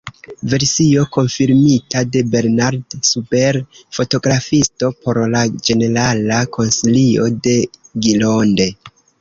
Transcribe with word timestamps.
Versio 0.51 1.01
konfirmita 1.17 2.01
de 2.15 2.23
Bernard 2.35 2.95
Sube, 3.09 3.43
fotografisto 3.99 4.89
por 5.05 5.21
la 5.35 5.45
ĝenerala 5.69 6.41
konsilio 6.59 7.29
de 7.49 7.55
Gironde. 8.09 8.69